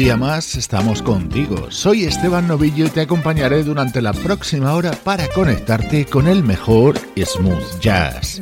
[0.00, 1.70] Día más estamos contigo.
[1.70, 6.98] Soy Esteban Novillo y te acompañaré durante la próxima hora para conectarte con el mejor
[7.22, 8.40] smooth jazz.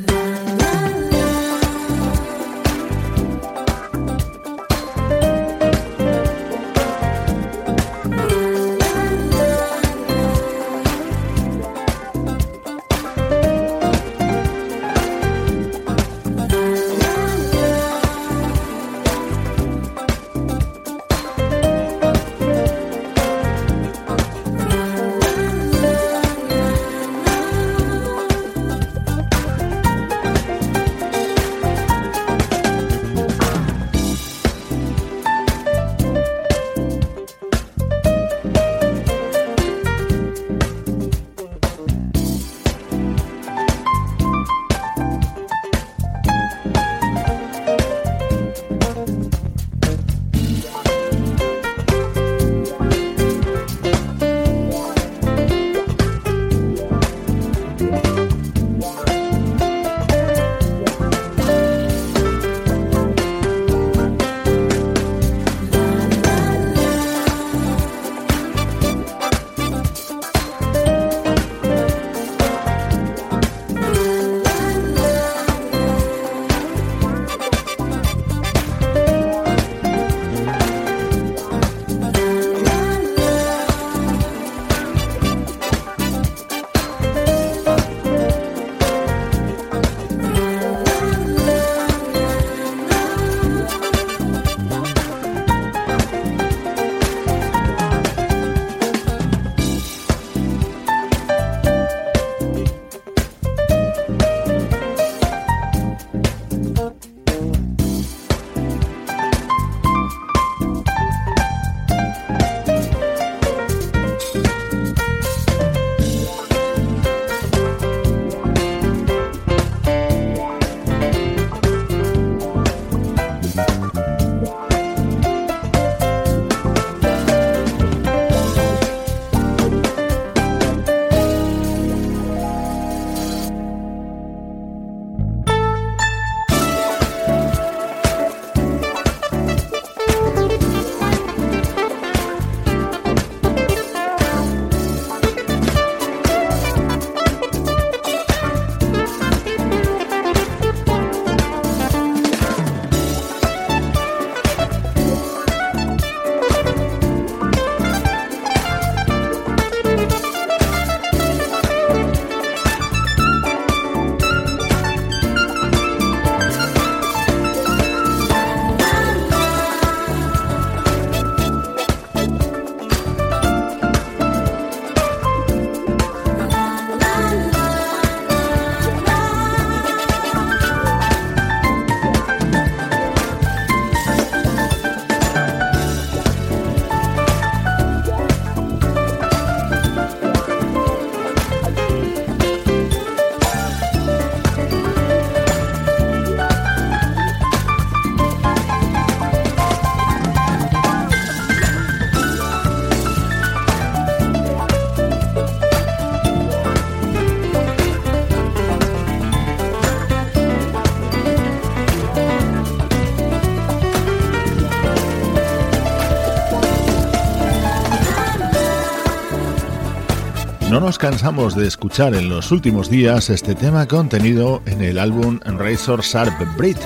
[220.79, 225.41] No nos cansamos de escuchar en los últimos días este tema contenido en el álbum
[225.43, 226.77] Razor Sharp Brit,